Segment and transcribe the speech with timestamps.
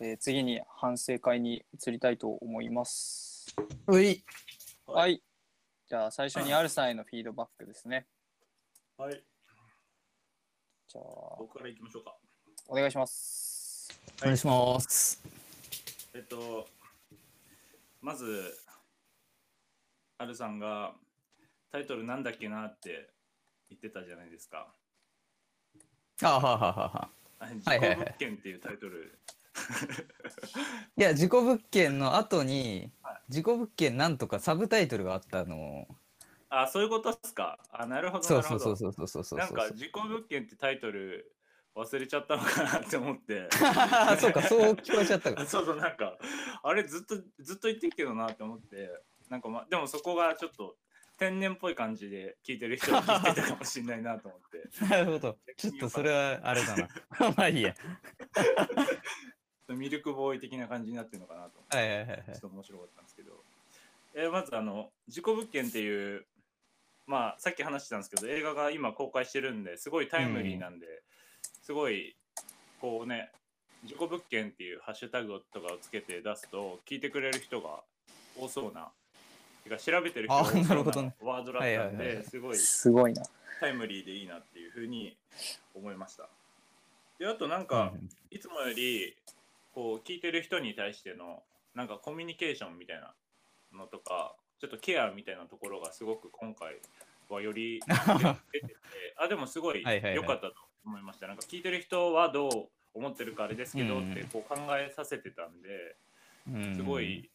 [0.00, 3.54] えー次に反省会に移りたいと思います。
[3.86, 4.24] うい。
[4.86, 5.22] はい。
[5.88, 8.06] じゃあ最初にアルさんへのフィードバックですね。
[8.96, 9.22] はい。
[10.88, 12.16] じゃあ、僕から行きましょうか。
[12.68, 14.00] お願いします。
[14.22, 15.22] お願いします。
[16.14, 16.66] えっと、
[18.00, 18.54] まず、
[20.18, 20.94] アルさんが
[21.72, 23.10] タイトルなんだっけなって
[23.68, 24.72] 言ってたじゃないですか。
[26.22, 27.08] あはははは。
[27.40, 29.18] あれはいはいはい自己物件っていうタイトル。
[30.96, 35.86] いや、事故物件の後には、事故物件なんとかサブタイトルがあったの。
[36.48, 37.58] あ、そういうことですか。
[37.72, 38.24] あ、なるほど。
[38.24, 39.38] そうなるほどそうそうそうそうそうそう。
[39.38, 41.32] なんか、自己物件ってタイトル
[41.74, 43.48] 忘れちゃったのかなって思って。
[44.20, 45.46] そうか、そう聞こえちゃったかあ。
[45.46, 46.16] そうそう、なんか、
[46.62, 48.90] あれずっと、ずっと言ってるけどなって思って、
[49.28, 50.76] なんかま、でもそこがちょっと
[51.16, 54.68] 天然っぽい感じで聞いてる人は聞いてたかもしれないなと思って。
[54.88, 55.38] なるほど。
[55.56, 56.88] ちょっとそれはあれだな。
[57.36, 57.74] まあいいや。
[59.68, 61.58] ミルクボーイ的な感じになってるのかなと。
[61.58, 62.22] 思って、はいはいはいはい。
[62.26, 63.32] ちょっと面白かったんですけど、
[64.14, 66.24] えーまずあの「事故物件」っていう
[67.06, 71.02] まあさっき話したんですけど映画が今公開してるんですごいタイムリーなんで、
[71.62, 72.16] すごい
[72.80, 73.30] こうね
[73.84, 77.82] 「事故物件」っていうハッシュタグとかをつけて出すと聞いてくれる人が
[78.38, 78.90] 多そうな
[79.64, 81.14] てか調べてる人があ多そうなるほどね。
[81.20, 83.22] ワードだったんですごいすごいな。
[83.60, 85.16] タイムリーでいいなっていうふうに
[85.74, 86.28] 思いました。
[87.18, 88.10] であとなんか、うん。
[88.30, 89.16] いつもより
[89.74, 91.42] こう聞いてる人に対しての
[91.74, 93.12] なんかコミュニケーションみたいな
[93.76, 96.76] のとかちょっとケアみたいなところがすごく今回
[97.28, 97.80] はより
[98.52, 98.74] 出てて
[99.16, 100.54] あでもすごい良かったと
[100.86, 101.26] 思いました。
[101.26, 105.96] なんか聞いてる人はどう思ってるかあれですけど、うんってこう考えさせてたんで
[106.48, 107.28] うんすごい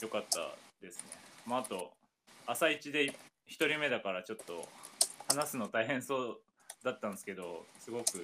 [0.00, 1.12] 良かったですね。
[1.46, 1.92] まあ、あと
[2.46, 3.14] 朝一で1
[3.68, 4.66] 人目だからちょっと
[5.28, 6.40] 話すの大変そう
[6.82, 8.22] だったんですけどすごく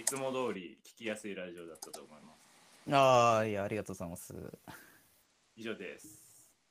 [0.00, 2.41] いつも通り聞きやすいラジオだったと思います。
[2.90, 4.34] ああ、いや、ありがとうございます。
[5.54, 6.22] 以上です。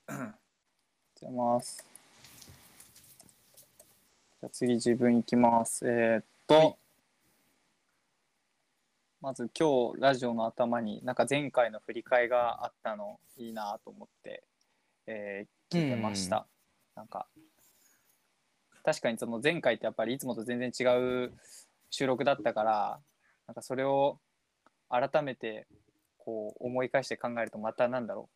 [0.07, 1.85] じゃあます。
[4.41, 5.87] じゃあ次自分行きます。
[5.87, 6.75] えーっと、はい
[9.21, 14.43] まず今日ラジオの頭になんか前回の振り替えがあったのいいなと思って、
[15.05, 16.47] えー聞いてました。
[16.95, 17.27] なんか
[18.83, 20.83] 確かにその前回ってやっぱりいつもと全然違
[21.25, 21.31] う
[21.91, 22.99] 収録だったから
[23.47, 24.17] なんかそれを
[24.89, 25.67] 改めて
[26.23, 28.29] こう思い返して考えるとまたなんだろ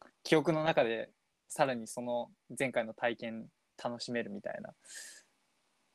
[0.00, 1.10] う記憶の中で
[1.48, 3.46] さらにその前回の体験
[3.82, 4.72] 楽しめるみたいな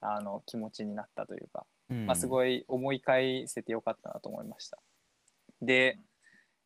[0.01, 2.29] あの気持ちになったというか、まあ、すい。
[2.29, 4.77] ごい思い返せてよかったなと思いました。
[5.61, 5.99] で、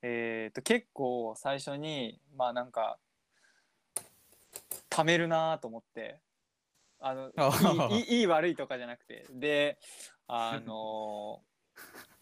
[0.01, 2.97] えー、と結構最初にまあなんか
[4.89, 6.19] 貯めるなと思って
[6.99, 9.77] あのあいいいい悪いとかじゃなくてで
[10.27, 11.41] あの
[11.75, 12.12] ス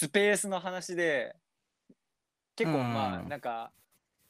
[0.00, 1.36] スペースの話で
[2.56, 3.70] 結構まあうんなんか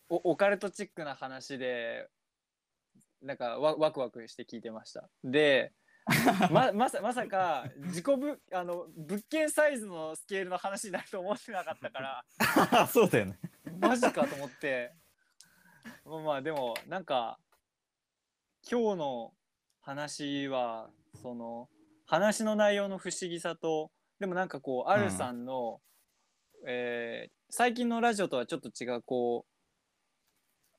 [0.09, 2.09] おオカルトチックな話で
[3.23, 5.09] なんかワワクワクして聞いてました。
[5.23, 5.73] で
[6.51, 12.25] ままさまさか自己ぶあの物件サイズのスケールの話になると思ってなかったか
[12.73, 13.39] ら そうだよね。
[13.79, 14.93] マジかと思って
[16.05, 17.39] まあまあでもなんか
[18.69, 19.35] 今日の
[19.83, 20.91] 話は
[21.23, 21.69] その
[22.07, 25.81] 話の内容の不思議さとでもなんかこう、んアルさんの、
[26.67, 29.45] えー最近のラジオとはちょっと違うこ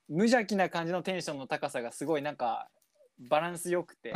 [0.10, 2.70] う無邪気な感じのテンションの高さがすごいなんか
[3.20, 4.14] バランスよくて、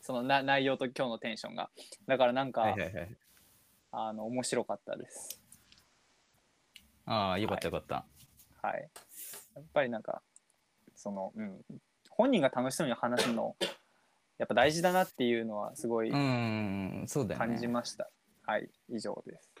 [0.00, 1.68] そのな内容と今日のテンションが。
[2.06, 3.16] だからなんか、はいはいはい。
[3.90, 5.40] あの面白かったです。
[7.06, 8.06] ああ、よかったよかった。
[8.62, 8.88] はい。
[9.56, 10.22] やっぱりなんか
[10.94, 11.60] そのうん。
[12.08, 13.56] 本人が楽しそうに話すの
[14.42, 17.46] やっぱ大事だなっていうのはすごいうん、そうだよね。
[17.46, 18.10] 感じました、
[18.44, 19.52] はい以上です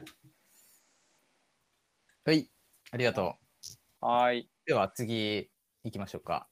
[2.24, 2.50] はい、
[2.90, 3.36] ありがと
[4.00, 4.40] はい。
[4.40, 4.46] う。
[4.66, 5.48] では次
[5.84, 6.48] 行きましょうか。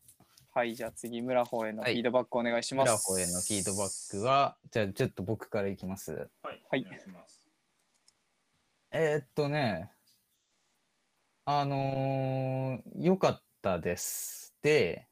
[0.55, 3.05] はい、じゃあ次、村穂へのはいフィードバックお願いしまミラす。
[3.05, 6.13] ホへのフィードバックは、じゃあちょっと僕からいきます。
[6.45, 6.63] はい。
[6.71, 7.49] はいお願いします。
[8.93, 9.91] えーっとね、
[11.47, 14.55] あのー、良かったです。
[14.63, 15.09] で、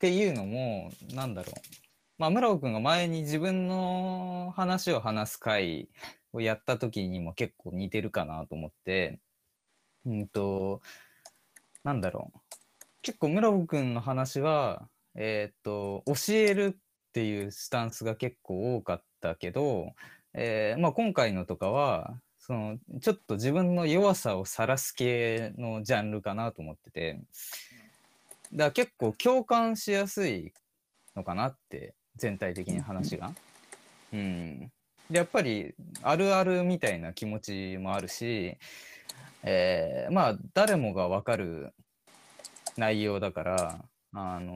[0.00, 1.54] っていうのも、なんだろう。
[2.16, 5.90] まあ、村尾くんが前に自分の話を話す回
[6.32, 9.20] をやった時にも結構似てるかなと思って、
[10.06, 10.80] うんと、
[11.84, 12.38] なんだろう。
[13.02, 19.92] 結構村尾くんの話は、えーっと、教えるっていうスタンスが結構多かったけど、
[20.32, 27.20] えーまあ、今回のとかはそのちょっと自分の弱さを晒す系のジャンルかなと思ってて
[28.58, 30.52] から結構共感しやすい
[31.16, 33.32] のかなって全体的に話が。
[34.12, 34.72] うん、
[35.08, 38.56] でやっぱりあるあるみたいな気持ちもあるし、
[39.42, 41.72] えーまあ誰もが分かる
[42.76, 44.52] 内容だから、あの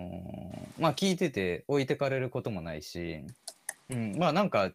[0.79, 3.25] ーまあ聞いてて置いてかれることもないし、
[3.91, 4.71] うん、まあなんか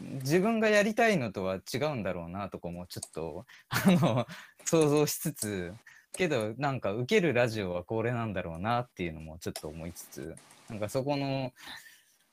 [0.00, 4.26] 自分がやりたいのとは違うんだろうなとかもちょっとあの
[4.64, 5.74] 想像しつつ
[6.12, 10.36] けどなんか受けるラジオはこれなんだろうなっていうのもちょっと思いつつ
[10.68, 11.52] なんかそこの、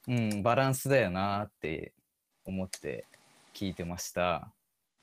[0.07, 1.93] うん、バランスだよなって
[2.45, 3.05] 思って
[3.53, 4.51] 聞いてました。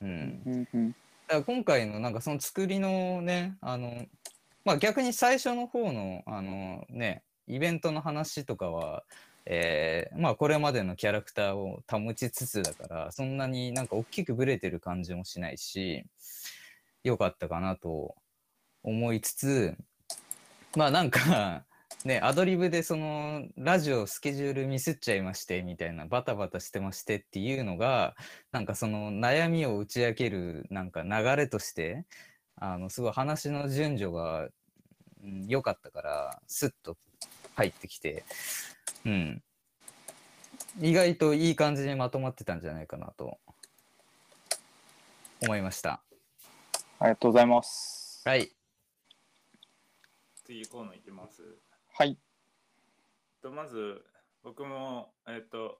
[0.01, 0.95] うん、うんうん
[1.27, 4.05] だから今回のなんかその作りのねあの
[4.63, 9.03] まあ逆に最初の方のあのねイベントの話とかは、
[9.45, 16.05] えーまあこれまでのキャラクターを保ちつつだからそんなになんか大きくブレてる感じもしないし
[17.03, 18.15] 良かったかなと
[18.87, 19.75] 思いつつ
[20.77, 21.65] まあなんか
[22.05, 28.15] ねアドリブでそのラジオスケジュールミスっちゃいましてみたいなバタバタしてましてっていうのが
[28.53, 32.05] なんかその悩みを打ち明けるなんか流れとして
[32.55, 34.47] あのすごい話の順序が
[35.21, 36.95] うん良かったからスッと
[37.55, 38.23] 入ってきて、
[39.05, 39.43] うん、
[40.79, 43.37] 意外といい感じにまとまってたんじゃないかなと
[45.41, 46.01] 思いました。
[46.99, 48.21] ありがとうございます。
[48.25, 48.56] はい。
[50.47, 51.41] 次コーナーいきます？
[51.91, 52.17] はい。
[53.43, 54.01] とまず
[54.43, 55.77] 僕もえっ、と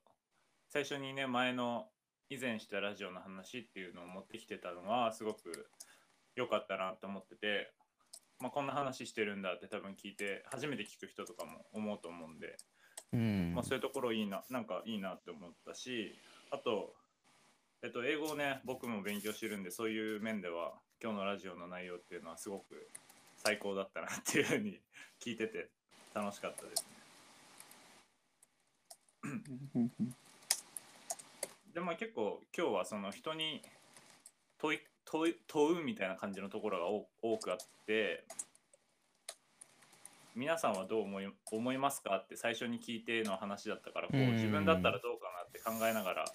[0.67, 1.87] 最初にね前の
[2.29, 5.69] 以前したラジオの話っていうのを持ってきてたのはすごく
[6.35, 7.71] 良かったなと思ってて、
[8.41, 12.57] まあ、こんな話してるんだって多分聞いて初めて聞く人とかも思うと思うんで、
[13.13, 16.13] うんまあ、そういうところいいななんかいいなって思ったし
[16.51, 16.93] あと、
[17.83, 22.89] えっと、英語をね僕も勉強してるんでそういう面では今日のラジオの内容っていうのはすごく
[23.47, 24.77] 最高だったなっていうふうに
[25.23, 25.69] 聞いてて
[26.13, 26.85] 楽しかったです
[29.73, 29.89] ね。
[31.73, 33.61] でまあ結構今日はその人に
[34.57, 38.25] 問い問い問うみたいな感じのところが多多くあって
[40.35, 44.33] 皆さんはどう思い思いますかって最初に聞いての話だったからこううん。
[44.33, 46.25] 自分だったらどうかなって考えながら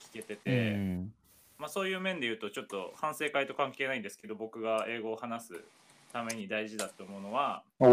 [0.00, 1.12] 聞けてうて、ん。
[1.58, 5.64] まあ、そういう面で言うとちょっと反省会と関係ないんですけど僕が英語を話す
[6.14, 7.86] ために大事だと思うのは、お。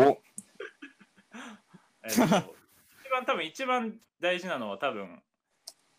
[2.04, 5.24] えっと一番多分一番大事なのは多分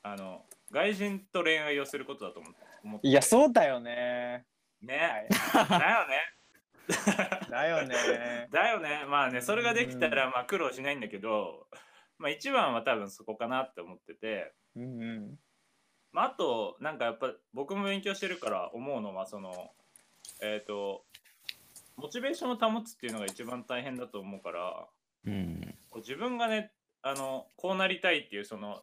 [0.04, 2.58] あの外人と恋愛をすることだと思って。
[2.84, 4.44] 思っていや、そうだよね。
[4.82, 5.68] ね、はい。
[5.68, 6.20] だよね。
[7.50, 8.48] だよね。
[8.54, 9.04] だよね。
[9.08, 11.66] まあねそれができたらまあ苦労しないんだけど、
[12.18, 15.38] まあ一番は多分そこかなって思ってて、うんうん。
[16.12, 19.72] まあ、あとなんかやっぱ僕も勉強してるから思うのはその
[20.40, 21.04] えっ、と
[21.96, 24.86] モチベーションを保つっていうのが一番大変だと思うから
[25.26, 26.70] うん自分がね
[27.02, 28.80] あのこうなりたいっていうその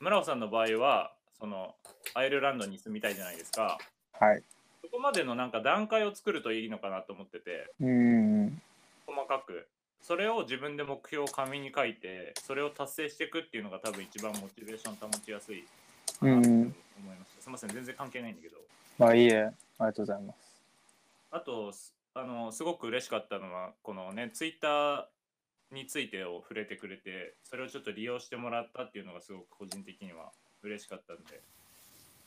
[0.00, 1.74] 村尾さんの場合はその
[2.14, 3.78] アイルランドに住みたいじゃないですか
[4.12, 4.42] はい。
[4.82, 8.62] そこまでのなんか段階を作るといいのかなと思っててうんうん。
[9.06, 9.66] 細かく
[10.00, 15.64] それを自分で目標を紙に書いてそれを達成していくっていうのが多分一番モチベーション保ちやすい
[16.20, 16.74] かなと思いまし
[17.36, 18.56] た、すいません全然関係ないんだけど
[18.98, 19.50] まあいいえ。
[19.78, 20.36] ありがとうございます。
[21.30, 30.32] あとすあのすごく嬉しかったのはこのねツイッターについてを触れてくれてそれをちょっと利用してもらったっていうのがすごく個人的には
[30.62, 31.42] 嬉しかったんで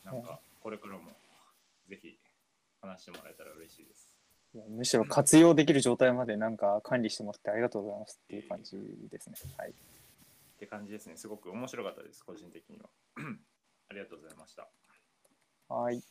[0.06, 1.01] なんかこれからも
[1.89, 2.19] ぜひ
[2.81, 4.12] 話してもらえたら嬉しいです
[4.53, 8.77] いやむしろ活用できる状態までなんか管理してもらってありがとうございますっていう感じ
[9.12, 9.36] ですね。
[9.58, 9.69] はい。
[9.69, 9.74] っ
[10.60, 12.89] て感じですねすごく面白かったです個人的には
[13.89, 14.67] ありがとうございました
[15.69, 16.01] はい。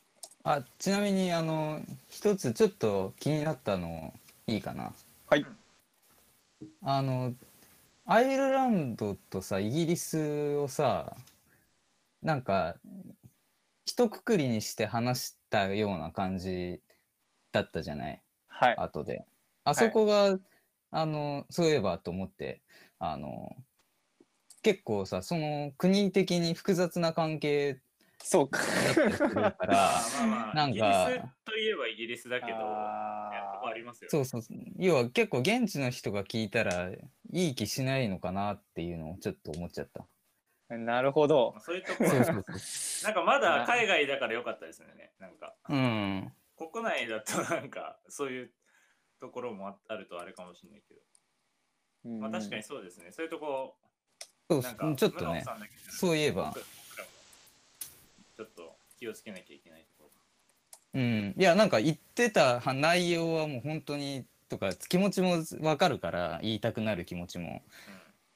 [0.44, 4.14] あちなみにあの一つちょっと気になったの
[4.46, 4.92] いいかな？
[5.28, 5.46] はい。
[6.82, 7.34] あの
[8.06, 11.16] アイルランドとさイギリスをさ
[12.22, 12.76] なんか
[13.84, 16.80] 一括りにして話したような感じ
[17.52, 18.22] だったじゃない？
[18.46, 18.76] はい。
[18.78, 19.26] 後で。
[19.64, 20.38] あそこが、
[20.90, 22.62] あのそういえばと思って
[22.98, 23.54] あの
[24.62, 27.78] 結構さその国的に複雑な関係
[28.22, 28.60] そうか。
[29.34, 29.74] だから
[30.20, 34.58] まあまあなんかイギリスといえばイギリスだけどねありますよそうそうそう。
[34.76, 36.98] 要は結構現地の人が聞いたらい
[37.32, 40.06] い気しないのかなっていうのをちょっと思っちゃった。
[40.70, 41.52] ーなるほど。
[41.54, 41.60] まあ。
[41.60, 43.04] そういうとこそうろそうそう。
[43.04, 45.54] なんかまだ海外だから良かったですねなんか。
[45.68, 46.32] うん。
[46.56, 48.52] 国内だとなんかそういう
[49.20, 51.00] ところもああるとあれかもしれないけど、
[52.04, 52.20] うん。
[52.20, 53.12] まあ確かにそうですね。
[53.12, 53.76] そういうとこ
[54.50, 55.44] そうなんかちょっとね。
[55.90, 56.54] そういえば
[58.38, 60.10] ちょっと気をつけなきゃいけないとこ
[60.94, 61.34] ろうん。
[61.36, 67.62] いやなんか言ってた内容はもう本当にとか気持ちもわかるから言いたくなる気持ちも。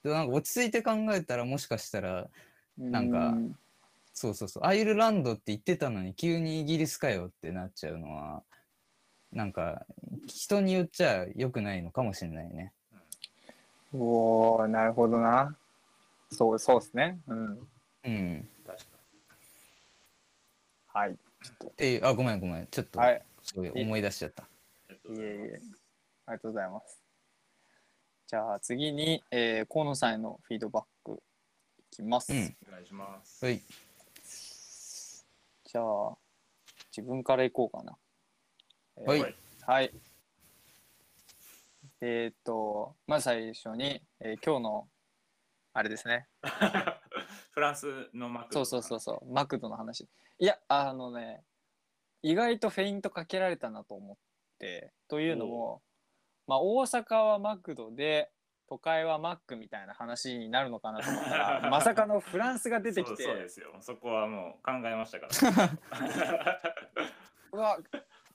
[0.03, 2.29] でなんか落ち着いて考えたらもしかしたら
[2.77, 3.57] なんかうん
[4.15, 8.43] そうそうそう、アイルランドって言ってたのに、急にイギリスかよってなっちゃうのは、
[9.33, 9.87] なんか、
[10.27, 12.73] 人によっちゃ良くないのかもしれないね。
[13.95, 15.57] おおなるほどな。
[16.31, 17.19] そうそうですね。
[17.27, 17.69] うん。
[18.05, 18.49] うん。
[20.93, 21.11] はい。
[21.13, 22.67] っていう、あ、ごめんごめん。
[22.67, 23.23] ちょっと、はい。
[23.43, 24.43] そういう思い出しちゃった。
[24.43, 24.49] に。
[24.89, 25.83] ありがとうございいえいえます。
[26.27, 27.03] ありがとうございます。
[28.27, 31.23] じゃあ次に、えー、河野さんへのフィードバック
[31.93, 32.33] いきます。
[32.33, 32.57] うん。
[32.69, 33.45] お願いします。
[33.45, 33.61] はい。
[35.65, 36.17] じゃあ
[36.97, 37.97] 自分からいこうかな。
[38.99, 39.35] えーはいはい
[39.65, 39.93] はい。
[42.01, 44.89] えーっと、まず最初に、えー今日の
[45.75, 46.27] あれですね。
[47.53, 50.09] フランスのマクそうそうそうそう、マクドの話。
[50.39, 51.45] いや、あのね、
[52.23, 54.17] 意外とフェイントかけられたなと思っ
[54.59, 55.83] て、というのも、
[56.47, 58.31] まあ、大阪はマクドで、
[58.69, 63.77] 都会はマックみたいな話になるのかなと思ったら、 まさかのフランスが出てきて、そうですよ。
[63.81, 65.71] そこはもう考えましたから。
[67.53, 67.79] うわ、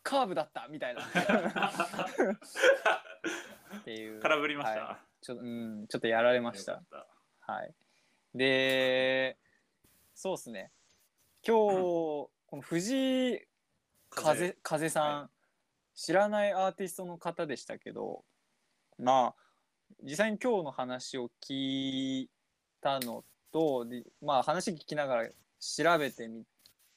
[0.03, 1.01] カーブだったみたいな。
[3.79, 4.19] っていう。
[4.21, 4.81] 空振りました。
[4.81, 6.83] はちょっと、うん、ちょっとやられました
[7.39, 7.73] はい。
[8.33, 9.37] で、
[10.13, 10.71] そうですね。
[11.45, 13.39] 今日、この藤井
[14.09, 15.29] た風風さん、は
[15.95, 18.23] 知らないアーティストの方でしたけど
[18.99, 19.35] まあ
[20.03, 22.29] 実際に今日の話を聞い
[22.81, 25.29] たのとでまあ話聞きながら
[25.59, 26.43] 調べてみ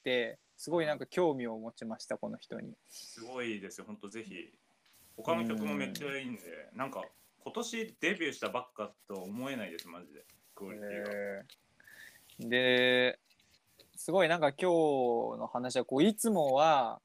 [0.03, 2.73] てすごいなんか興味を持ちましたこの人に。
[2.87, 3.85] すごいですよ。
[3.87, 4.53] 本当ぜひ。
[5.17, 6.41] 他の曲もめっちゃいいんで、
[6.75, 7.03] なんか
[7.43, 10.23] 今年デビューしたばっかと思えないです、マジで。
[10.61, 11.09] クオリティが。
[11.11, 11.61] えー
[12.49, 13.19] で
[13.95, 16.99] すごいなんか今日の話はこういつもは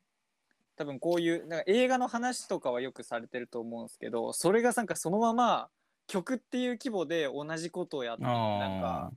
[0.77, 5.69] 多分こういうなんか映画の話とかはよくされてると思うんですけどそれがなんかそのまま
[6.07, 9.13] 曲っていう規模で同じことをやってなんか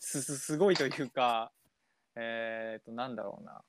[0.00, 1.52] すすすごいというか
[2.16, 3.60] えっ、となんだろうな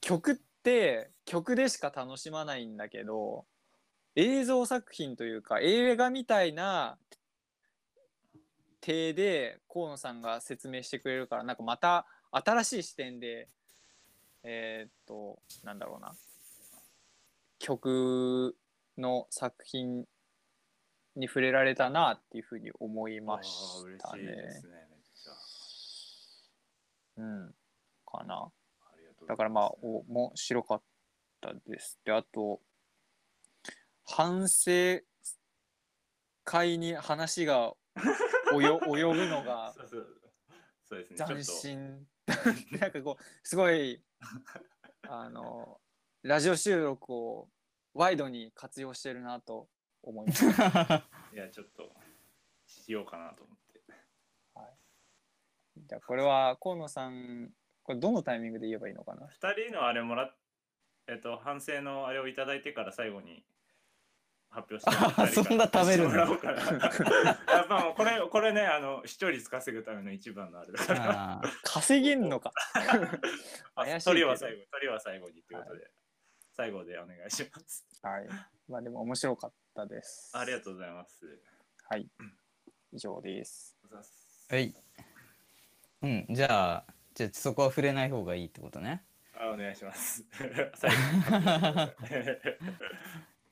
[0.00, 3.44] 曲って曲でしか楽しまないんだけど
[4.16, 6.96] 映像作品というか映画みたいな
[8.82, 13.48] 体で河野さんが説明してくれるからなんかまた新しい視点で
[14.42, 16.12] えーっとなんだろうな
[17.58, 18.56] 曲
[18.98, 20.04] の作品
[21.14, 23.50] に触れられたなっていうふうに思いまし
[23.98, 24.62] たしいでね。
[27.18, 27.54] うん、
[28.06, 28.50] かな。
[29.28, 30.82] だからまあお面白かっ
[31.40, 32.00] たです。
[32.04, 32.60] であと
[34.04, 35.00] 反省
[36.44, 37.74] 会に話が
[38.52, 39.74] およ及ぶのが
[41.16, 42.06] 斬新。
[42.78, 44.00] なんかこうすごい
[45.08, 45.80] あの
[46.22, 47.48] ラジオ収録を
[47.94, 49.68] ワイドに活用してるなと
[50.02, 50.44] 思います。
[51.34, 51.92] いや、ちょっと
[52.66, 53.82] しようかなと思って。
[55.76, 59.26] じゃあこれは河野さんこれどのタイミングで言えばいいのかな？
[59.26, 60.36] 二人のあれもらっ
[61.08, 63.44] えっと、反省のあれをいただいてから最後に
[64.52, 66.10] 発表してそんな食べるの？
[66.10, 66.60] してもらおうかな
[67.56, 71.42] やっぱもうこれ、これね、あの、視聴率稼ぐための一番のあれだから。
[71.64, 72.52] 稼げんのか？
[73.74, 75.90] あ怪しい鳥は最後、鳥は最後にということで、
[76.52, 77.86] 最後でお願いします。
[78.02, 78.28] はい。
[78.68, 80.30] まあでも面白かったです。
[80.34, 81.24] ありがとうございます。
[81.88, 82.06] はい。
[82.92, 83.76] 以上です
[84.50, 84.74] はい。
[86.02, 89.02] うん、じゃあ、じゃあそこは触れない方がいいってことね。
[89.34, 90.24] あ、お願いします。
[90.76, 90.96] 最後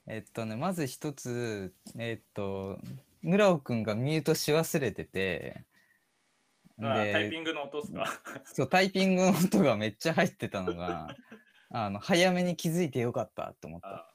[0.07, 2.79] えっとね、まず一つ、えっと、
[3.23, 5.65] 村尾くんがミュートし忘れてて、
[6.83, 8.07] あタイでピングの音っすか？
[8.45, 11.15] そう、タイピングの音がめっちゃ入ってたのが、
[11.71, 13.89] あの、早めに気づいてよかったと思った。
[13.89, 14.11] あ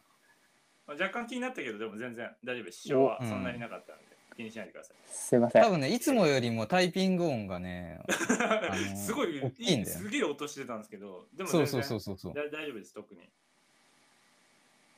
[0.87, 2.81] まあ若干気になったけど、でも全然大丈夫です。
[2.81, 4.97] 支障はおそんなになかったんで、気にしないでください。
[5.07, 12.33] すいませ多分ね、いつもよりもタイピング音がね、 のすごい大きいんだよすげえ音してたんですけど、でもそう全然そうそうそうそう。
[12.33, 13.31] だ大丈夫です、特に。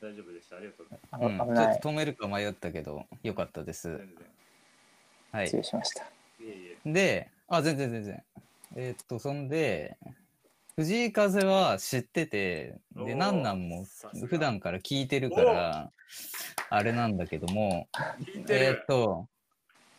[0.02, 0.58] 大丈夫でした。
[0.58, 1.80] ありがとうございあうん、ちょっ。
[1.80, 4.00] と止めるか迷ったけど、よかったです。
[5.32, 5.58] はい失。
[5.58, 6.06] 礼しました。
[6.86, 8.24] で、あ、全然全然。
[8.76, 9.98] えーっと、そんで、
[10.76, 13.86] 藤井風は知ってて、で、なんなんも
[14.30, 15.92] 普段から聞いてるから、
[16.70, 17.88] あれなんだけども、
[18.20, 18.86] 聞いてえーっる。
[18.88, 19.28] と、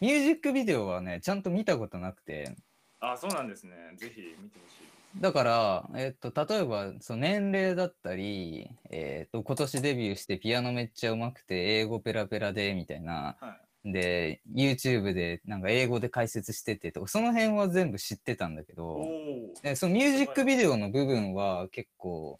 [0.01, 2.55] ミュージックビデオはね、ちゃんと見たことなくて、
[3.01, 3.75] あ、そうなんですね。
[3.97, 4.78] ぜひ見てほしい。
[5.21, 13.93] だから、えーっと、例えば、その年齢だったり、えーっと、今年デビューしてピアノめっちゃ上手くて、英語ペラペラで、みたいな、はい。
[13.93, 19.55] で、YouTube でなんか英語で解説しててとか、その辺は全部知ってたんだけおど、お。
[19.63, 22.39] でそのミュージックビデオの部分は結構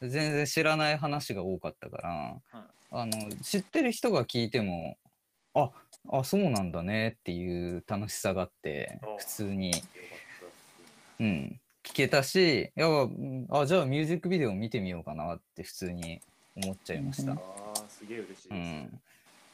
[0.00, 2.62] 全然知らない話が多かったから、はい。
[2.90, 4.96] あの知ってる人が聞いても
[5.54, 5.70] あ
[6.10, 9.72] あそうなんだねっていう楽しさがあってあ普通に。
[11.20, 16.20] うん、聞けたし、いやうんあじゃあミュージックビデオ見てみようかなって普通に
[16.62, 17.32] 思っちゃいました。
[17.32, 17.40] うんあ
[17.74, 19.00] あすげえ嬉しいです、うん、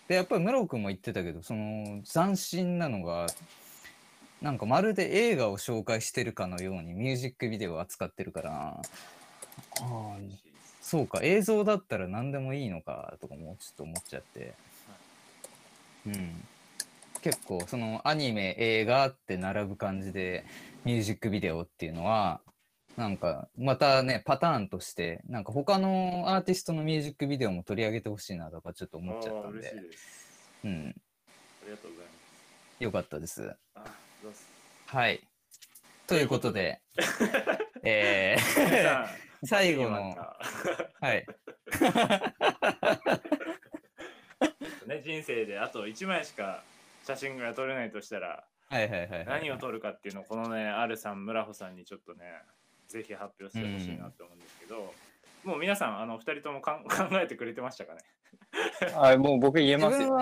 [0.08, 3.26] でやっぱり室君も言ってたけどその斬新なのが
[4.42, 8.80] なんかまるで映画を紹介してるかのようにミュージックビデオを扱ってるから
[9.80, 10.16] あ
[10.82, 14.54] そうか映像だったら何でもいいのかとかもちょっと思っちゃって、
[16.06, 16.44] うん、
[17.24, 20.44] 結構そのアニメ映画って並ぶ感じで
[20.84, 22.42] ミュージックビデオっていうのは
[22.98, 30.74] なんかまたねパターンとしてなんか他のアーティストのミュージックビデオも取り上げてほしいなとかちょっと思っちゃったんであー嬉しい、ですうん、あ
[31.64, 33.56] りがとうございますよかったです。
[34.86, 35.26] はい。
[36.06, 36.82] ということで、
[37.84, 39.08] え皆ー、
[39.44, 40.14] 最後の、
[41.00, 41.26] はい。
[44.86, 46.62] ね、人生であと1枚しか
[47.06, 49.26] 写真が撮れないとしたらはいはいはいはい。
[49.26, 52.24] 何を撮るかっていうのをこのねアルさん村穂さんにちょっとね
[52.88, 54.92] ぜひ発表してほしいなって思うんですけど、
[55.44, 58.00] もう皆さんあの2人ともかん 考えてくれてましたかね？
[58.94, 59.98] あもう僕言えますよ。
[60.00, 60.16] 自分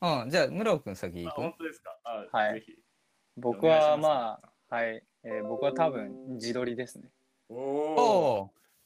[0.00, 1.98] は、うん、じゃあ、村尾くん先あ行こ本当ですか？
[2.04, 2.54] あ、はい。
[2.54, 2.78] ぜひ。
[3.36, 4.40] 僕はま
[4.70, 7.10] あ、はい、えー僕は多分自撮りですね。
[7.48, 7.58] おう。
[7.58, 8.02] お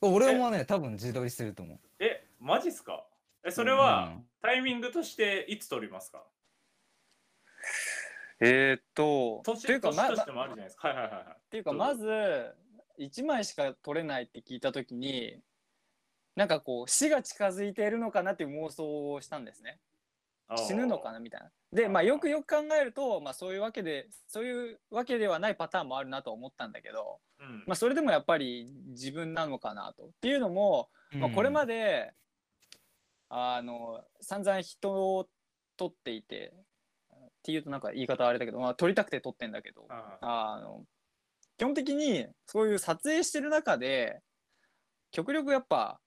[0.03, 1.79] おお俺もね、多分自撮りすると思う。
[1.99, 3.05] えマジっすか？
[3.45, 4.27] えそれうはん。
[4.43, 6.25] タイミングとしていつ撮りますか？
[8.41, 10.89] えーっと、年というか、まま年としてもあるじゃないですか。
[10.89, 11.25] はいはいはいはい。
[11.25, 12.55] っていうかまず
[12.99, 15.41] 1枚しか取れないって聞いた時に
[16.37, 19.79] なんかこう死が近づいているのかなっていう妄想をしたんですね。
[20.57, 21.51] 死ぬのかなみたいな。
[21.73, 27.65] でまあよくよく考えると、まあ、そういうわけでそういうわけではないパターンもあるなと思ったんだけど、うん。
[27.67, 32.13] まあ、それでもやっぱり自分なのかなとっていうのも、まあ、これまで、で、
[33.29, 35.29] あの散々人を
[35.77, 36.53] 撮っていて
[37.41, 40.85] っていうとなんか言い方あれだけど、まあ、撮りたくて撮ってんだけどああの
[41.57, 44.21] 基本的にそういう撮影してる中で
[45.11, 46.01] 極力やっぱ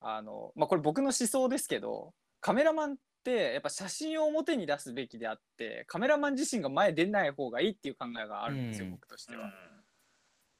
[0.00, 8.92] あの、まあ、これ僕の思想ですけどカメラマンってやっぱ写真を表に出すべきであってカメラマン自身が前出ない方がいいっていう考えがあるんですよ、うん。
[8.92, 9.44] 僕としては。
[9.44, 9.52] うん。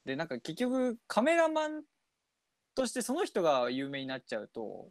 [0.04, 1.82] でなんか結局カメラマン
[2.74, 4.88] としてその人が有名になっちゃうと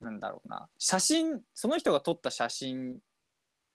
[0.00, 0.68] なんだろうな。
[0.78, 2.98] 写真その人が撮った写真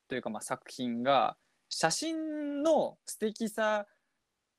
[0.10, 1.38] というかまあ作品が
[1.70, 3.86] 写真の素敵さ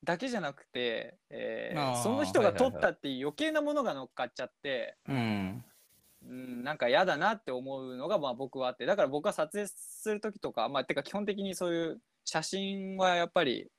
[0.03, 5.63] だけじゃなくて、えーその人が撮はいはいはいったっていう余計なものが乗っかっちゃって、うん。
[6.23, 13.71] うん、なんか嫌だなって思うのがまあ僕はあってだから僕は撮影する時とかまあてか基本的にそういう写真はやっぱり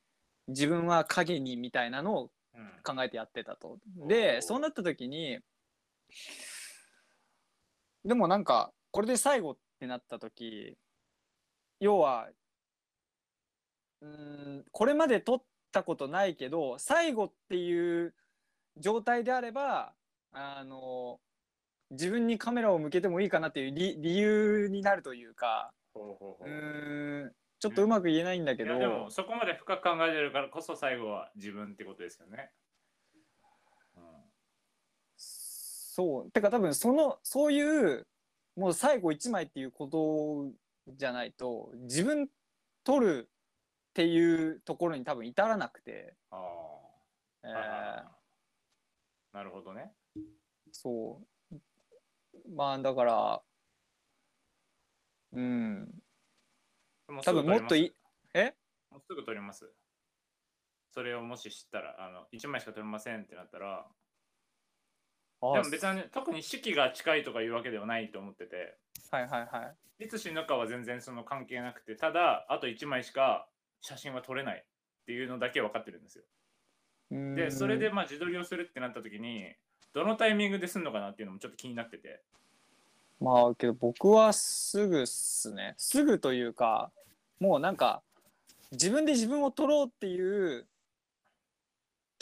[0.48, 3.78] 自分は影にみたいなのをうん考えてやってたと。
[3.98, 5.38] おでーそうなった時に
[8.04, 10.76] でもなんかこれで最後ってなった時
[11.82, 12.28] 要は
[14.00, 14.08] うー
[14.60, 15.42] んこれまで撮っ
[15.72, 18.14] たことないけど最後っていう
[18.78, 19.92] 状態であれば
[20.32, 21.18] あの
[21.90, 26.48] 自分にカメラを向けてもいいかなっていう理理由になるというかうほうほうほう。
[26.48, 28.70] ーんちょっとうまく言えないんだけど。
[28.70, 32.50] いやでもそこまで深く考えてるからこそ最後は自分ってことですよね。
[33.96, 34.02] うん。
[35.16, 36.30] そう。
[36.30, 37.60] てか多分そのそうい
[37.94, 38.06] う
[38.56, 40.52] もう最後1枚っていうこと
[40.88, 42.28] じゃないと自分
[42.84, 43.30] 撮る
[43.90, 46.36] っていうところに多分至らなくて、あ
[47.44, 48.10] えあ、はいはいは
[49.32, 49.36] い。
[49.36, 49.92] なるほどね。
[50.16, 50.20] ー
[50.72, 51.20] そ
[51.52, 51.56] う。
[52.54, 53.42] まあだから
[55.32, 56.02] うん。
[57.24, 57.94] 多分もっといす
[58.34, 58.54] え？
[58.90, 59.70] もうすぐ撮ります。
[60.90, 63.86] それをもし知ったら、あの1枚しか撮れませんってなったら、あ
[65.42, 68.78] でも別に特に式が近いとかいうわけではないと思ってて、
[69.10, 70.04] はいはいはい。
[70.04, 73.48] いつ死ぬかは全然その関係なくて、ただ、あと1枚しか
[73.80, 76.24] 写真は撮れないっていうのだけ分かってるんですよ。
[77.10, 79.52] で、それでまあ自撮りをするってなった時に、
[79.92, 82.22] どのタイミングですんのかなっていうのもちょっと気になってて。
[83.20, 85.74] まあけど僕はすぐっすね。
[85.76, 86.90] すぐというか
[87.38, 88.02] もうなんか
[88.72, 90.66] 自分で自分を撮ろうっていう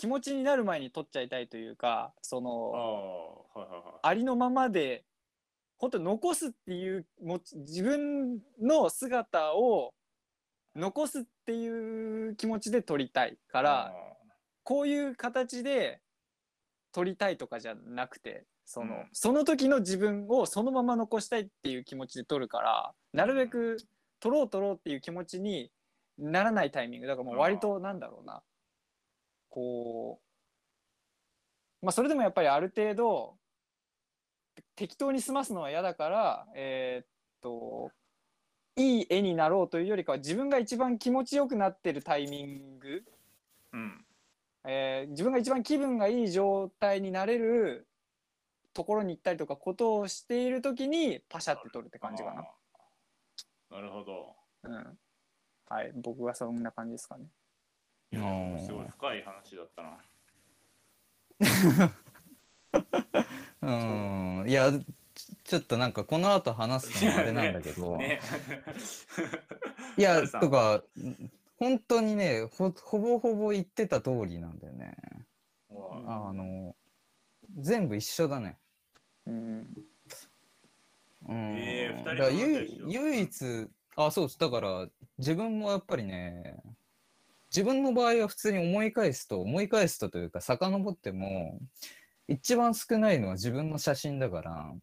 [0.01, 3.99] 気持ちになる前に撮っちゃいたいというかそああ、のはいはいはい。
[4.01, 5.05] ありのままで
[5.77, 9.93] 本当残すっていうもち自分の姿を
[10.75, 13.93] 残すっていう気持ちで撮りたいから
[14.63, 16.01] こういう形で
[16.93, 19.09] 撮りたいとかじゃなくてその,、うん。
[19.13, 23.77] その時の自分をそのまま残したいっていう気持ちで撮るからなるべく
[24.19, 25.71] 撮ろう撮ろうっていう気持ちに
[26.17, 27.07] ならないタイミング。
[27.07, 28.41] だからもう割となんだろうな
[29.51, 30.21] こ
[31.83, 33.37] うまあそれでもやっぱりある程度
[34.77, 37.07] 適当に済ますのは嫌だからえーっ
[37.43, 37.91] と
[38.77, 43.03] いい絵になろうというよりかは自分が一番気持ちよくなってるタイミング
[43.73, 44.05] うん。
[44.65, 47.87] えー自分が一番気分がいい状態になれる
[48.73, 52.45] ところに行ったりとかことをしている時にパシャって撮るって感じかな。
[53.71, 54.37] なるほど。
[54.65, 54.99] うん。
[55.69, 57.27] はい、僕はそんな感じですかね。
[58.13, 59.99] すごい深い話だったな。
[63.63, 63.71] う
[64.45, 64.49] ん。
[64.49, 64.73] いや
[65.15, 68.21] ちちょっとなんかこの後話すのもあれなんだけど、 ね。
[69.97, 70.83] いやとか
[71.59, 74.97] 本当にねほほぼほぼ言ってた通りなんだよね。
[75.69, 76.33] もあ。
[76.33, 76.75] の
[77.59, 78.59] 全部一緒だね。
[79.27, 79.87] うん。
[81.29, 81.57] うん。
[81.59, 82.89] えー唯一緒。
[82.89, 84.39] 唯一あそうです。
[84.39, 86.63] だから自分もやっぱりね
[87.51, 91.59] 自分の場合は普通に思い返すと思い返すとというか遡っても
[92.29, 94.75] 一番少ないのは自分の写真だから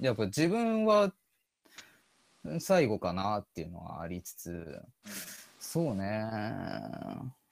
[0.00, 1.12] やっぱ自分は
[2.60, 4.82] 最後かなっていうのはありつつうん
[5.66, 6.24] そうね。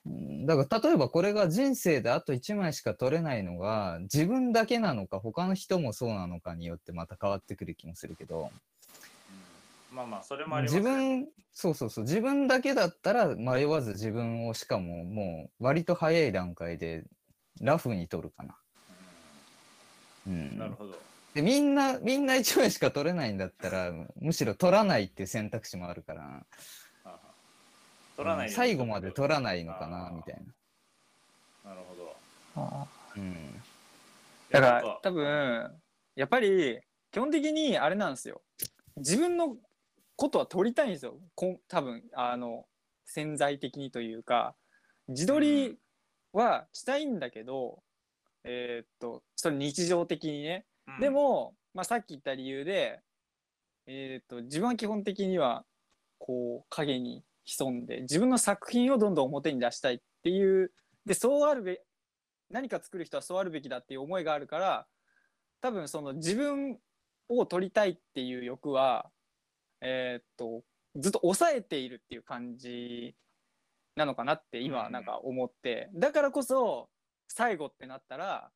[0.05, 8.49] うんだから例えばこれが人生であと1枚しか撮れないのが自分だけなのか他の人もそうなのかによってまた変わってくる気もするけどうん
[9.95, 17.05] まあまあそれもあります自ね分そうそうそう自分だけだったら迷わず自分をしかももう割と早い段階で
[17.61, 18.57] ラフに撮るかな。
[20.27, 20.95] ううんん、なるほど。
[21.33, 26.45] でみんなみんな1枚しか取れないんだったらむしろ取らないっていう選択肢もあるから
[28.17, 30.35] 取らないでうん最後まで取らないのかなみたい
[31.63, 31.71] な。
[31.71, 32.15] なるほど。
[32.55, 33.63] あうん
[34.49, 35.81] だから多分
[36.15, 36.79] やっぱり
[37.11, 38.41] 基本的にあれなんですよ
[38.97, 39.57] 自分の
[40.15, 41.19] ことは撮りたいんですよ。
[41.35, 42.65] こん多分あの
[43.05, 44.55] 潜在的にというか。
[45.07, 45.77] 自撮り
[46.33, 47.83] はしたいんだけど、
[48.43, 50.99] えーっとそれ日常的にね、うん。
[50.99, 53.01] でも、まあ、さっき言った理由で、
[53.85, 55.63] えーっと自分は基本的には
[56.17, 60.71] こう影に潜んで自分の作品をどんどん表に出したいっていう
[61.05, 61.81] でそうあるべ
[62.49, 64.87] 何か作る人はそうあるべきだっていう思いがあるから
[65.61, 66.79] 多分その自分
[67.29, 69.09] を撮りたいっていう欲は
[69.81, 70.63] えーっと
[70.97, 73.15] ずっと抑えているっていう感じ
[73.95, 74.91] なのかなって今うん。
[74.93, 76.89] なんか思って、だからこそ
[77.27, 78.49] 最後ってなったら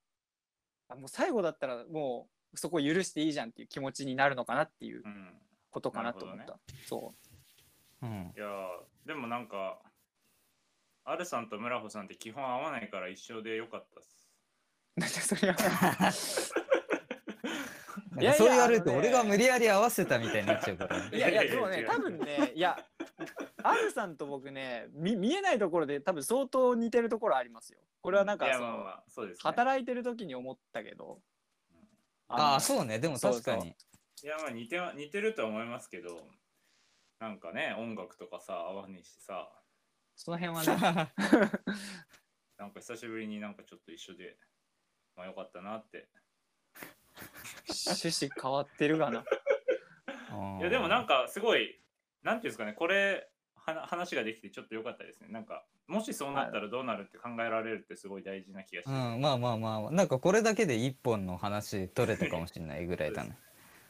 [0.89, 5.33] あもう最後だったらもうそこを許していいじゃんっていう気持ちになるのかなっていううん。
[5.71, 7.13] ことかなと思った、なるそ
[8.01, 8.05] う。
[8.05, 8.33] ん。
[8.35, 9.79] いやーでもなんか、
[11.03, 15.27] アルさんと村穂さんって基本合わないから一緒でよかったっす。
[15.35, 15.57] それは
[18.21, 20.97] いやいやかそう言われると俺が無理やり合わせたみたいになっちゃうから。
[20.97, 22.77] いやいやいやでもね多分ねいや
[23.63, 29.41] アルさんと僕ね見見えないところで多分相当似てるところありますよこれはなんかいやその、まあまあ、そうです、ね。
[29.43, 31.19] 働いてる時に思ったけど
[32.29, 33.75] ああのそうねでも確かに。
[34.21, 36.27] いやまあ似ては似てるとは思いますけど、
[37.19, 39.49] なんかね、音楽とかさ、合わねえしさ、
[40.15, 41.13] その辺はね
[42.57, 44.37] なんか久しぶりになんかちょっと一緒で、
[45.15, 46.09] まあよかったなって。
[47.67, 49.23] 趣旨変わってるがな
[50.59, 51.79] いやでもなんかかすごい、
[52.23, 55.27] なんていうんですかね、これ、はな話ができてちょっと良かったですね。
[55.29, 58.91] なんか、もしそうなったらどうなるって考えられるってすごい大事な気がして。
[58.91, 63.37] うん、まあまあまあなんかこれだけで一本の話取れたかもしれないぐらいだね。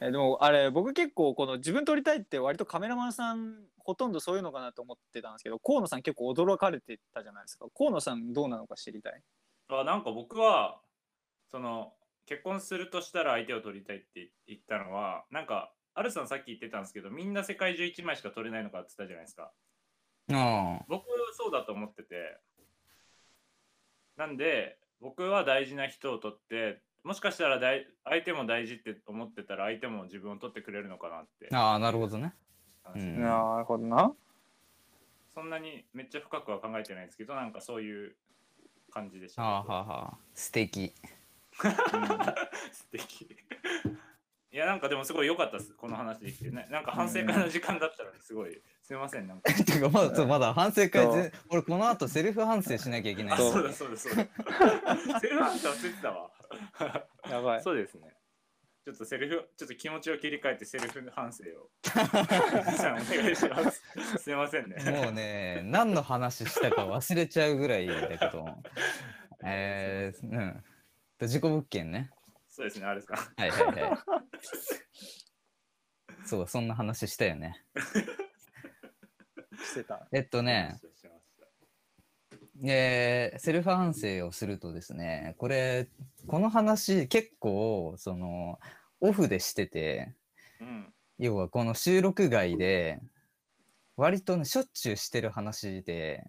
[0.00, 9.22] えでもあれ僕結構この自分撮りたいって割とカメラマンさんほとんどそういうのかなと思ってたんですけど河野さん結構驚かれてたじゃないですか河野さんどうなのか知りたい
[9.68, 10.80] あなんか僕は
[11.50, 11.92] その
[12.30, 19.50] 結婚するとしたら相手を取りたいって言ったのはなんかアルさんさっき言ってたんですけどみんな世界中1枚しか取れないのかって言ったじゃないですか。
[20.32, 22.38] あ僕そうだと思ってて。
[24.16, 31.48] なんで僕は大事な人を取ってもしかしたら大相手も大事って思ってたら相手も自分を取ってくれるのかなって。
[31.52, 32.32] あああなるほどね。
[32.94, 33.20] うん。
[33.20, 34.12] なるほどな。
[35.34, 38.14] そんなにめっちゃ深くは考えてないんですけどなんかそういう
[38.92, 40.18] 感じでした、はあはあはあ。
[40.34, 40.94] 素敵。
[42.72, 43.36] 素敵。
[44.52, 45.74] いやなんかでもすごい良かったです。
[45.74, 46.66] この話できてね。
[46.70, 48.60] なんか反省会の時間だったのにすごい。
[48.82, 49.52] すいませんなんか。
[49.54, 54.26] てかまだまだ反省会ぜ俺この後セルフ反省しなきゃいけないあそうそうだそうだそうだ。
[55.20, 56.30] セルフ反省忘れてたわ。
[57.28, 57.62] やばい。
[57.62, 58.12] そうですね。
[58.84, 61.70] ちょっとセルフちょっと気持ちを切り替えてセルフ反省を。
[61.94, 63.82] お願いします。
[64.18, 64.82] すいませんね。
[64.90, 68.48] もうね何の話したか忘れちゃうぐらいだけど。
[69.44, 70.64] えー、うん
[71.26, 72.10] 自己物件ね。
[72.48, 73.16] そうですねあれですか。
[73.36, 73.98] はいはいはい。
[76.26, 77.64] そうそんな話したよね。
[79.64, 80.06] してた。
[80.12, 80.80] えっとね。
[82.62, 85.88] えーセルフ反省をするとですねこれ
[86.26, 88.58] この話結構その
[89.00, 90.14] オフでしてて
[90.60, 90.92] うん。
[91.18, 93.00] 要はこの収録外で
[93.96, 96.24] 割とねしょっちゅうしてる話で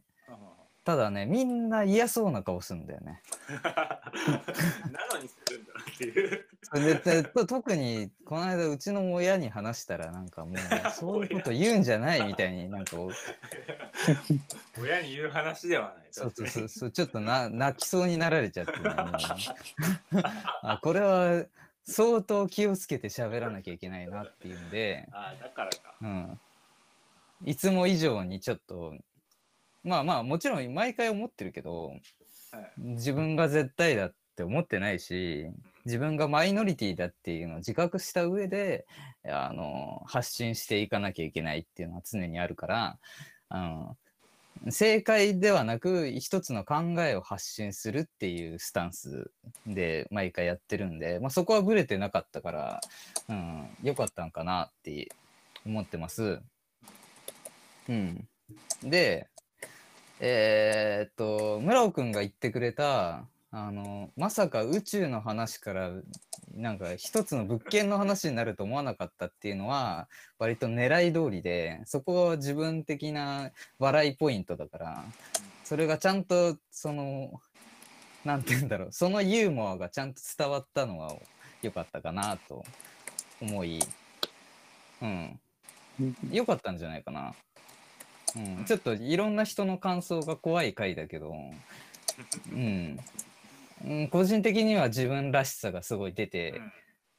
[0.83, 3.21] ただね、みんな嫌そうな顔するんだよね。
[3.63, 6.47] なのにするんだなっていう。
[6.73, 10.57] ででと 特に、この間、うちの親に話したら、なんかもう、
[10.91, 12.97] そういうこと言うんじゃないみたいになんか、
[14.81, 16.07] 親に言う話ではない。
[16.11, 18.89] そうそうそうちょっとな泣きそうになられちゃってね。
[20.63, 21.45] あこれは
[21.83, 25.95] 相当気をつけて喋らなきゃいけないなっていうんで、ああ、だからか。
[26.01, 26.39] うん。
[27.43, 28.95] いつも以上にちょっと、
[29.83, 31.93] まあまあ、もちろん毎回思ってるけど、
[32.51, 32.71] はい。
[32.77, 35.47] 自分が絶対だって思ってないし、
[35.85, 38.85] 自分がマイノリティだっていうのを自覚した上で、
[39.25, 42.99] あの、発信していかなきゃいけないっていうのは常にあるから、
[43.49, 43.97] あの
[44.69, 49.31] 正解ではなく一つの考えを発信するっていうスタンス
[49.65, 52.81] で毎回やってるんで、まあ、そこはブレてなかったから、
[53.27, 55.09] うん、よかったんかなって
[55.65, 56.39] 思ってます。
[57.89, 58.27] うん、
[58.83, 59.27] で
[60.23, 65.91] えーっと村尾くんが言ってくれたあのまさか宇宙の話から
[66.53, 70.07] なんか一つの物件の話になると思わなかったっていうのは
[70.37, 75.03] 割と狙い通りでそこは自分的な笑いポイントだから
[75.63, 77.41] それがちゃんとその
[78.23, 81.15] なんて言うんだろうそのユーモアがちゃんと伝わったのは
[81.63, 82.63] 良かったかなと
[83.41, 83.79] 思い
[85.01, 85.39] うん
[86.31, 87.33] 良かったんじゃないかな。
[88.35, 91.35] うん、ちょっといろんな人の感想が怖い回だけど、
[92.51, 92.99] うん、
[93.85, 96.61] うん、個人的には自分らしさがすごい出て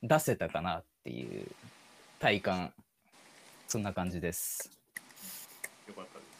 [0.03, 1.46] 出せたかなっていう
[2.18, 2.72] 体感
[3.68, 4.70] そんな感じです。
[5.88, 6.33] よかったです。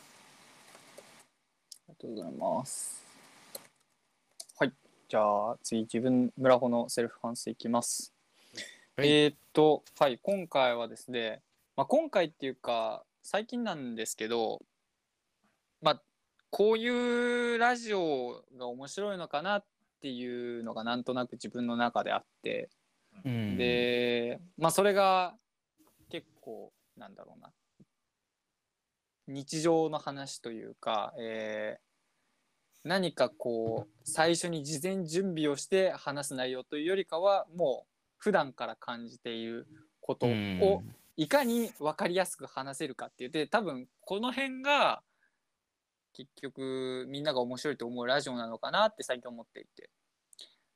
[1.89, 3.03] ありがとうございます。
[4.59, 4.73] はい。
[5.09, 5.21] じゃ
[5.53, 8.13] あ次自分村穂のセルフ反省いきます。
[8.97, 11.41] はいえーっとはい今回はですね、
[11.77, 14.61] まあ、今回っていうか最近なんですけど
[15.81, 16.03] まあ
[16.51, 19.65] こういうラジオが面白いのかなっ
[20.01, 22.69] ていうのがなんとなく自分の中であって、
[23.25, 25.35] うん、でまあそれが
[26.11, 27.51] 結構なんだろうな。
[29.29, 31.93] 日常の話というか、えー
[32.85, 39.67] 何かこう最初に事前準備をして話す内容というよりかはもう普段から感じている
[40.01, 40.61] ことうん。
[40.63, 40.83] を
[41.17, 43.31] いかに分かりやすく話せるかっていう。
[43.31, 45.03] で多分この辺が
[46.13, 49.91] 結局みんなが面白いと思うラジオなのかなって最近思っていて。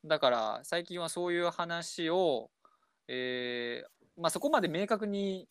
[0.05, 2.51] だから最近はそういう話を、
[3.09, 5.49] えーまあ、そこまで明確に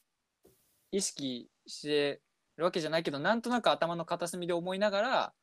[0.91, 2.21] 意識して
[2.57, 5.33] るわけじゃないけどなんとなく頭の片隅で思いながら、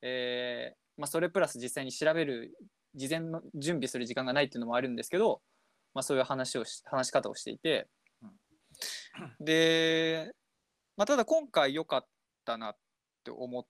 [0.00, 2.56] えーまあ、それプラス実際に調べる
[2.94, 5.42] 事前の準備する時間がないっていうのもあるんですけど、
[5.94, 7.88] まあ、そういう話をし話し方をしていて。
[9.40, 10.32] で、
[10.96, 12.06] まあ、ただ今回良かっ
[12.44, 12.76] たなっ
[13.24, 13.66] て思っ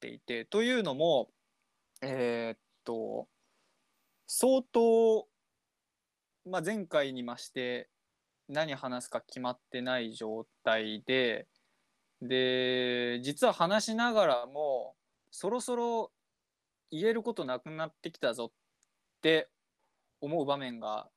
[0.00, 1.30] ていてというのも
[2.02, 3.28] えーっと
[4.26, 5.26] 相当、
[6.46, 7.88] まあ、前回に増して
[8.48, 11.46] 何話すか決まってない状態で
[12.20, 14.94] で実は話しながらも
[15.30, 16.10] そろそろ
[16.90, 19.48] 言えることなくなってきたぞって
[20.20, 21.08] 思う場面が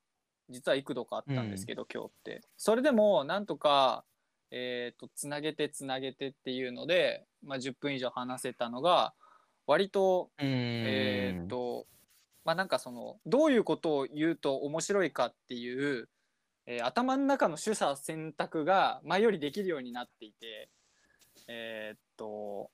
[0.49, 2.41] 実は幾度かあったんですけど、今日って。
[2.57, 4.05] それでもなんとか
[4.51, 9.13] えー、とつなげてつなげてっていうので、まあ、10分以上話せたのが
[9.65, 10.45] 割とうん。
[10.45, 11.85] えーっと
[12.45, 16.07] まあなんかそのどういうことを言うと面白いかっていう、
[16.65, 20.69] えー頭の中の取捨選択が前よりできるようになっていて
[21.49, 22.71] えーっと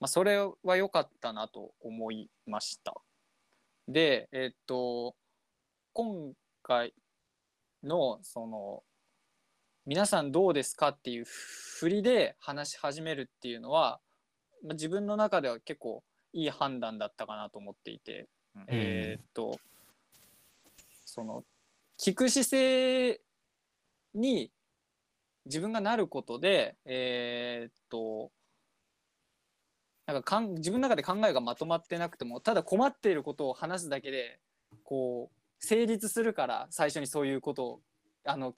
[0.00, 2.94] まあそれは良かったなと思いました。
[3.88, 5.14] でえーっと
[5.94, 6.94] 今回
[7.82, 8.82] のその
[9.86, 14.00] 皆さんどうですかっていう振りで話し始めるっていうのは、
[14.62, 18.64] まあ、自分の中では結構いい判断だったかなと思っていて、うん。
[18.68, 19.58] えーっと
[21.06, 21.42] その
[21.98, 23.20] 聞く姿勢
[24.14, 24.52] に
[25.44, 28.30] 自分がなることでえーっと
[30.06, 34.38] なんかかん自分の中で考えがまとまってなくてもただ困っていることを話すだけで
[34.84, 37.80] こう成立するから最初にそういうことを
[38.24, 38.54] あの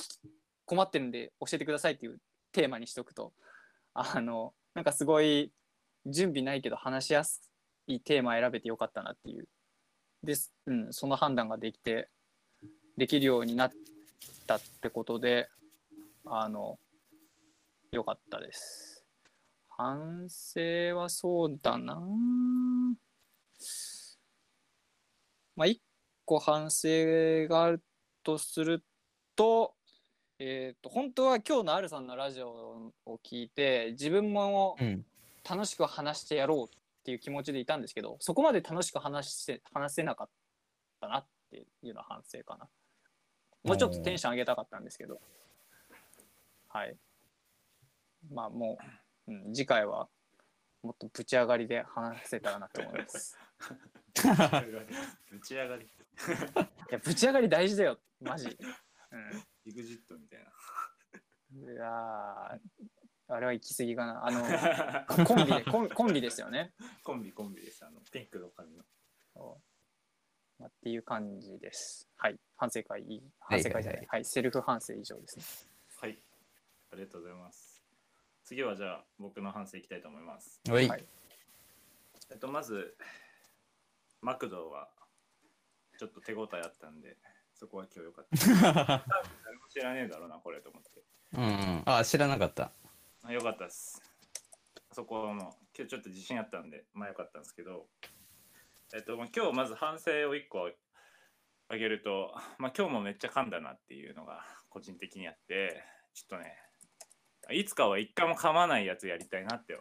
[0.64, 2.18] 困ってるんで教えてくださいっていう
[2.52, 3.32] テーマにしとくと
[3.94, 5.52] あのなんかすごい
[6.06, 7.50] 準備ないけど話しやす
[7.86, 9.48] いテーマ選べてよかったなっていう
[10.22, 12.08] です、うん、その判断ができて
[12.96, 13.72] できるようになっ
[14.46, 15.48] たってことで
[16.24, 16.78] あの
[17.90, 19.04] よかったです。
[19.68, 22.00] 反省はそうだな。
[25.56, 25.82] まあ一
[26.32, 26.88] 個反省
[27.48, 27.82] がある
[28.22, 28.84] とする
[29.36, 29.74] と
[30.38, 35.04] えー、と本当は今日のアルさんのラジオを聞いて自分もうん。
[35.44, 40.28] 楽しく話してやろうっっていう気持ちでいたんですけどそこまで楽しく話して話せなかっ
[41.00, 42.68] たなっていうのは反省かな。
[43.64, 45.20] もうちょっとテンション上げたかったんですけど。
[46.68, 46.96] はい。
[48.32, 48.78] まあも
[49.26, 50.08] う、うん、次回は
[50.82, 53.36] もっとぶち上がりで話せたらなと思います。
[55.30, 55.88] ぶち上がり。
[56.90, 58.58] いやぶち上がり大事だよマジ、 う
[59.64, 62.60] イグジットみたいん、いやー
[63.28, 64.42] あれは行き過ぎかなあの
[65.26, 66.88] コンビでコンコンビですよねな。
[67.02, 67.84] コンビコンビです。
[67.84, 68.84] あのピンクの髪の。
[70.64, 72.08] っていう感じです。
[72.16, 72.38] はい。
[72.56, 74.00] 反省会、反省会じゃない。
[74.00, 75.44] はいはい、セルフ反省以上ですね。
[75.96, 76.22] はい。
[76.92, 77.82] ありがとうございます。
[78.44, 80.60] 次はじゃあ僕の反省いきたいと思います。
[80.68, 81.06] はいはい
[82.30, 82.96] えっとまず
[84.20, 84.90] マクドは
[86.02, 87.16] ちょっと手応えあったんで
[87.54, 88.36] そこは今日よかった。
[89.44, 91.00] 誰も知らねえだろうなこれと思って。
[91.34, 91.82] うんうん。
[91.86, 92.72] あ、知らなかった。
[93.22, 94.02] あよかったです。
[94.90, 95.36] そこはもう
[95.78, 97.86] 今日ちょっと自信あったんでまあよかったんですけど、
[98.92, 100.72] えっとまあ今日まず反省を1個
[101.68, 105.84] あげると、まあ今日もめっちゃ噛んだなっていうのが個人的にあって、
[106.14, 106.56] ちょっとね、
[107.52, 109.78] いつかは一回も噛まないやつやりたいなって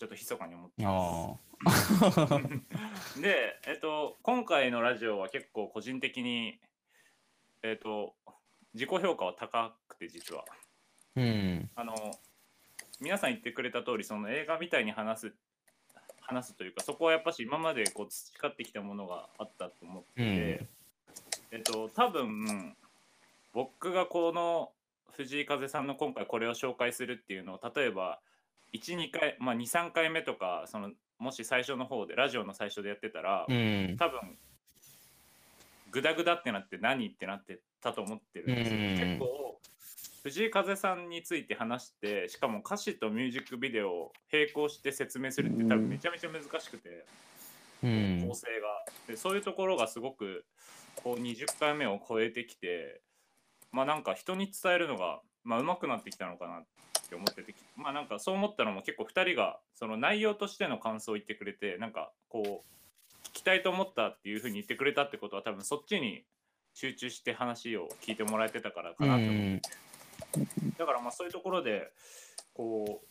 [0.00, 1.36] ちょっと密かに思ってま
[1.66, 3.20] あす。
[3.20, 6.58] で、えっと今回のラジオは結構個人的に
[7.62, 8.14] えっと
[8.72, 10.46] 自己評価は高くて実は。
[10.48, 10.54] あ。
[11.16, 11.70] うん。
[11.76, 11.94] あの
[12.98, 15.34] 皆さん言ってくれた通りその映画みたいに話す
[16.22, 20.66] 話すというかそこはやっぱし今までこう培ってきたものがあったと思ってて、
[21.50, 22.74] えっと多分
[23.52, 24.70] 僕がこの
[25.12, 28.20] 藤井風さんの今回これを紹介するっていうのを例えば
[28.72, 33.96] 12回まあ23回目とかそのもし最初の方でラジオの最初でやってたら、うん。
[33.98, 34.38] 多分
[35.92, 38.76] グダグダってなって何ってなってたと思ってるんですよ。
[38.76, 39.60] うん結構
[40.22, 47.06] 藤井風さんについて話してしかも歌詞とミュージックビデオを並行して説明するって多分めちゃめちゃ難しくて、
[47.82, 48.34] うん構。
[48.34, 50.44] 成がでそういうところがすごく
[50.96, 53.00] こう20回目を超えてきて
[53.72, 56.62] まあなんか人に伝えるのがまあ上手くなってきたのかな
[57.10, 66.22] って思っててまあなんかそう思ったのも結構2人がその内容としての感想を言ってくれてなんかこう聞きたいと思ったっていうふうに言ってくれたってことは多分そっちに
[66.74, 69.36] 集中して話を聞いてもらえてたからかうなと思って。
[69.36, 69.60] ん。
[70.78, 71.90] だからまあそういうところで
[72.54, 73.02] こ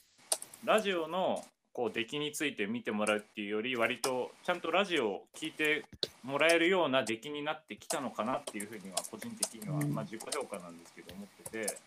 [0.63, 5.85] うラジオのこう出来について見てもらうっていうより割とちゃんとラジオを聞いて
[6.23, 9.93] もらえるような出来になってきたのかなっていうふうには個人的には、うん。
[9.93, 11.77] まあ自己評価なんですけど思ってて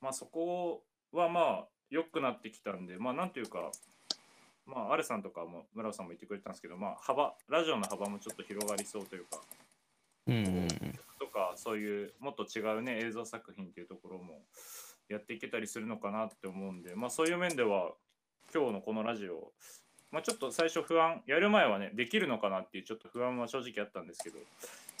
[0.00, 0.82] まあそこ
[1.12, 3.70] はまあ良くなってきたんでまあなんていうか
[4.66, 9.40] まあアレさんとかも村尾さんも言ってくれたんですけどまあ幅ラジオの幅もちょっと広がりそうというか
[10.26, 10.68] うん。
[11.18, 14.42] とかそういうもっと違うね映像作品っていうところも
[15.08, 17.90] やっていけたりするのかなって思うんでまあそういう面では
[18.54, 19.52] 今日のこのラジオ
[20.10, 24.38] まあちょっと最初不安やる前はねできるのかなっていうちょっと不安は正直あったんですけど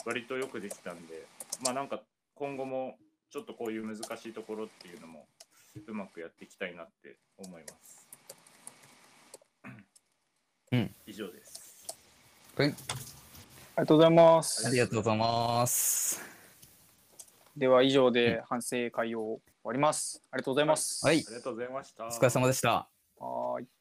[0.04, 1.24] 割とよくできたんで
[1.64, 2.00] まあなんか
[2.34, 2.96] 今後も
[3.30, 5.26] ちょっとこういう難しいところっていうのも
[5.86, 8.08] うまくやっていきたいなって思います。
[10.72, 11.86] うん以上です。
[12.56, 12.68] はい。
[12.68, 12.74] あり
[13.76, 14.66] がとうございます。
[14.66, 16.20] ありがとうございます。
[17.56, 20.22] では以上で反省会を終わります。
[20.30, 21.04] ありがとうございます。
[21.06, 22.06] はいありがとうございました。
[22.06, 22.88] お疲れ様でした。
[23.18, 23.79] はーい。